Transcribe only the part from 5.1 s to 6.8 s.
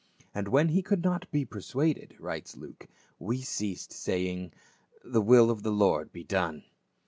will of the Lord be done."